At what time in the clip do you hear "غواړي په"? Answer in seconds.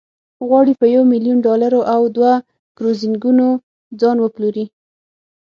0.47-0.85